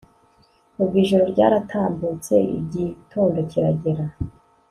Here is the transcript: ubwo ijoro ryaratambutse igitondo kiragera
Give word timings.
ubwo 0.81 0.95
ijoro 1.03 1.23
ryaratambutse 1.33 2.35
igitondo 2.59 3.37
kiragera 3.51 4.05